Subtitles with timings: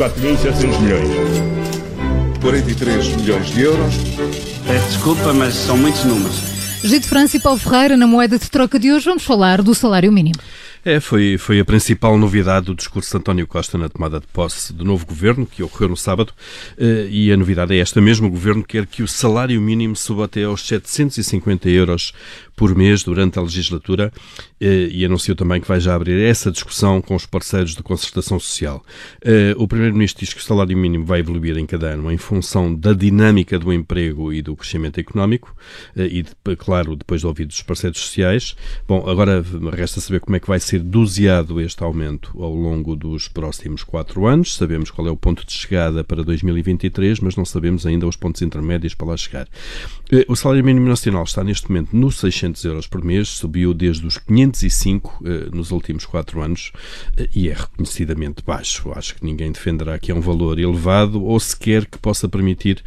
[0.00, 1.08] 4.700 milhões.
[2.40, 3.94] 43 milhões de euros.
[4.66, 6.40] Peço desculpa, mas são muitos números.
[6.82, 10.10] Gito França e Paulo Ferreira, na moeda de troca de hoje, vamos falar do salário
[10.10, 10.40] mínimo.
[10.82, 14.72] É, foi, foi a principal novidade do discurso de António Costa na tomada de posse
[14.72, 16.32] do novo governo, que ocorreu no sábado,
[16.78, 20.24] eh, e a novidade é esta mesmo, o governo quer que o salário mínimo suba
[20.24, 22.14] até aos 750 euros
[22.60, 24.12] por mês durante a legislatura
[24.60, 28.38] eh, e anunciou também que vai já abrir essa discussão com os parceiros de concertação
[28.38, 28.84] social.
[29.24, 32.74] Eh, o Primeiro-Ministro diz que o salário mínimo vai evoluir em cada ano em função
[32.74, 35.56] da dinâmica do emprego e do crescimento económico
[35.96, 36.22] e,
[36.58, 38.54] claro, depois de ouvir dos parceiros sociais.
[38.86, 39.42] Bom, agora
[39.72, 44.26] resta saber como é que vai ser doseado este aumento ao longo dos próximos quatro
[44.26, 44.54] anos.
[44.54, 48.42] Sabemos qual é o ponto de chegada para 2023, mas não sabemos ainda os pontos
[48.42, 49.48] intermédios para lá chegar.
[50.12, 54.06] Eh, o salário mínimo nacional está neste momento nos 600 euros por mês, subiu desde
[54.06, 56.72] os 505 eh, nos últimos quatro anos
[57.16, 58.90] eh, e é reconhecidamente baixo.
[58.94, 62.82] Acho que ninguém defenderá que é um valor elevado ou sequer que possa permitir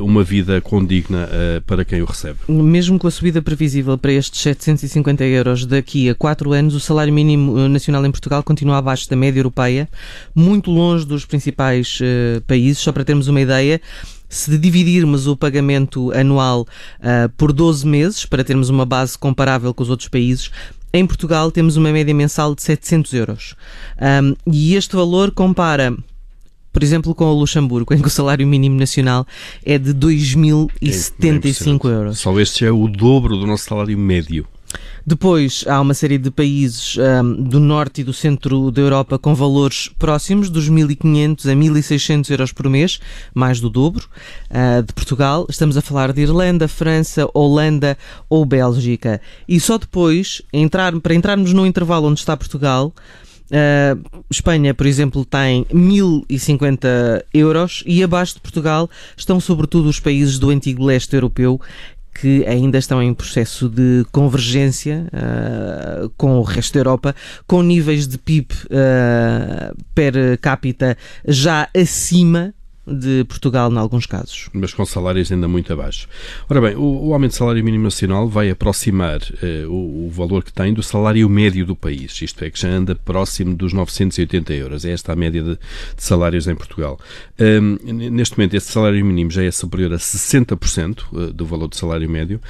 [0.00, 1.28] uma vida condigna
[1.66, 2.38] para quem o recebe.
[2.48, 7.12] Mesmo com a subida previsível para estes 750 euros daqui a quatro anos, o salário
[7.12, 9.88] mínimo nacional em Portugal continua abaixo da média europeia,
[10.34, 11.98] muito longe dos principais
[12.46, 12.78] países.
[12.78, 13.80] Só para termos uma ideia,
[14.28, 19.82] se dividirmos o pagamento anual uh, por 12 meses, para termos uma base comparável com
[19.82, 20.50] os outros países,
[20.92, 23.54] em Portugal temos uma média mensal de 700 euros.
[24.00, 25.96] Um, e este valor compara
[26.72, 29.26] por exemplo, com o Luxemburgo, em que o salário mínimo nacional
[29.64, 32.18] é de 2.075 é, euros.
[32.18, 34.46] Só este é o dobro do nosso salário médio.
[35.06, 39.34] Depois há uma série de países um, do norte e do centro da Europa com
[39.34, 42.98] valores próximos, dos 1.500 a 1.600 euros por mês,
[43.32, 44.08] mais do dobro.
[44.50, 47.96] Uh, de Portugal, estamos a falar de Irlanda, França, Holanda
[48.28, 49.20] ou Bélgica.
[49.48, 52.92] E só depois, entrar, para entrarmos no intervalo onde está Portugal,
[53.46, 60.36] Uh, Espanha, por exemplo, tem 1050 euros e abaixo de Portugal estão sobretudo os países
[60.36, 61.60] do antigo leste europeu
[62.18, 67.14] que ainda estão em processo de convergência uh, com o resto da Europa,
[67.46, 72.54] com níveis de PIB uh, per capita já acima
[72.86, 74.48] de Portugal, em alguns casos.
[74.52, 76.08] Mas com salários ainda muito abaixo.
[76.48, 80.44] Ora bem, o, o aumento do salário mínimo nacional vai aproximar uh, o, o, valor
[80.44, 84.54] que tem do salário médio do país, isto é, que já anda próximo dos 980
[84.54, 84.84] euros.
[84.84, 86.98] É esta a média de, de salários em Portugal.
[87.82, 92.08] Neste momento, esse salário mínimo já é superior a 60% eh, do valor do salário
[92.08, 92.40] médio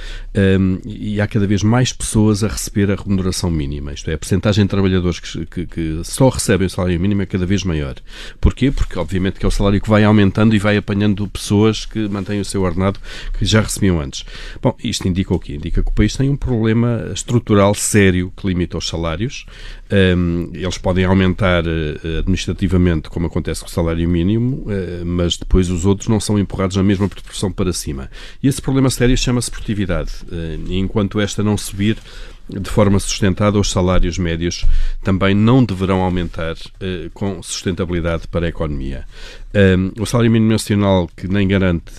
[0.85, 3.93] e há cada vez mais pessoas a receber a remuneração mínima.
[3.93, 7.25] Isto é, a percentagem de trabalhadores que, que, que só recebem o salário mínimo é
[7.25, 7.95] cada vez maior.
[8.39, 8.71] Porquê?
[8.71, 12.07] Porque, obviamente, que é o salário que vai aumentar aumentando e vai apanhando pessoas que
[12.07, 12.99] mantêm o seu ordenado
[13.37, 14.25] que já recebiam antes.
[14.61, 15.55] Bom, isto indica o quê?
[15.55, 19.45] Indica que o país tem um problema estrutural sério que limita os salários.
[19.91, 25.69] Um, eles podem aumentar uh, administrativamente, como acontece com o salário mínimo, uh, mas depois
[25.69, 28.09] os outros não são empurrados na mesma proporção para cima.
[28.43, 30.11] E esse problema sério chama-se produtividade.
[30.29, 31.97] Uh, enquanto esta não subir,
[32.49, 34.65] de forma sustentada, os salários médios
[35.03, 39.05] também não deverão aumentar eh, com sustentabilidade para a economia.
[39.57, 41.93] Um, o salário mínimo nacional, que nem garante,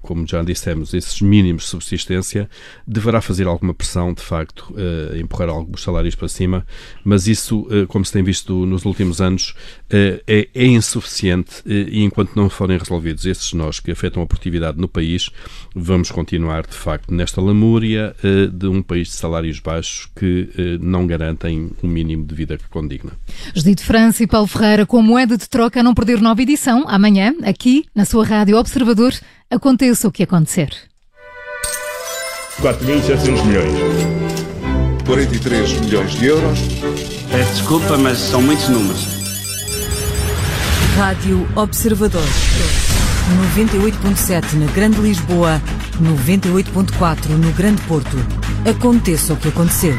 [0.00, 2.48] como já dissemos, esses mínimos de subsistência,
[2.86, 6.64] deverá fazer alguma pressão, de facto, uh, empurrar alguns salários para cima,
[7.04, 9.50] mas isso, uh, como se tem visto nos últimos anos,
[9.90, 14.78] uh, é, é, insuficiente e enquanto não forem resolvidos esses nós que afetam a produtividade
[14.78, 15.30] no país,
[15.74, 18.14] vamos continuar, de facto, nesta lamúria
[18.52, 23.12] de um país de salários baixos que não garantem um mínimo de vida que condigna.
[23.54, 26.84] Judite França e Paulo Ferreira, com moeda de troca a não perder nova edição edição,
[26.86, 29.12] amanhã, aqui na sua Rádio Observador,
[29.50, 30.70] aconteça o que acontecer.
[32.60, 33.72] 4.700 milhões.
[35.06, 36.58] 43 milhões de euros.
[37.30, 39.06] Peço desculpa, mas são muitos números.
[40.96, 42.22] Rádio Observador.
[43.56, 45.60] 98.7 na Grande Lisboa,
[46.00, 48.41] 98.4 no Grande Porto.
[48.64, 49.98] Aconteça o que acontecer.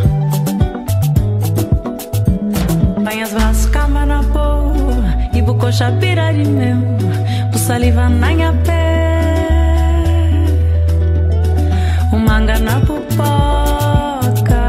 [5.81, 6.77] xabirari meu,
[7.51, 9.65] busaliva na minha pé,
[12.13, 14.63] o manga na pupoca.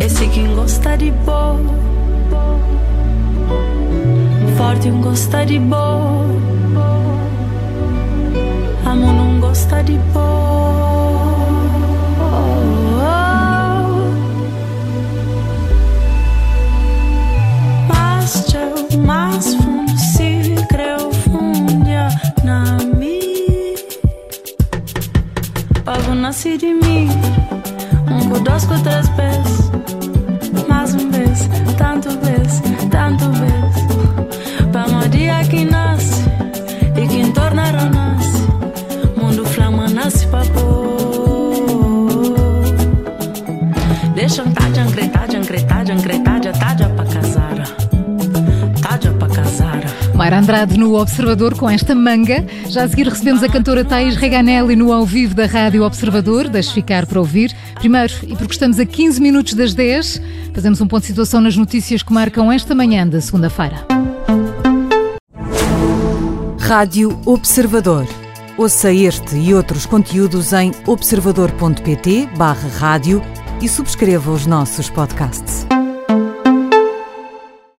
[0.00, 1.60] Esse quem gosta de bo,
[4.56, 5.76] forte um gosta de bo,
[8.86, 10.69] amor não gosta de bo.
[26.40, 27.08] Nasci de mim.
[28.10, 29.09] Um com dois com três
[50.50, 52.44] Andrade no Observador com esta manga.
[52.66, 56.48] Já a seguir recebemos a cantora Thais Reganelli no ao vivo da Rádio Observador.
[56.48, 57.54] Deixe ficar para ouvir.
[57.76, 60.20] Primeiro, e porque estamos a 15 minutos das 10,
[60.52, 63.86] fazemos um ponto de situação nas notícias que marcam esta manhã da segunda-feira.
[66.58, 68.08] Rádio Observador.
[68.58, 73.22] Ouça este e outros conteúdos em observador.pt/barra rádio
[73.62, 75.64] e subscreva os nossos podcasts.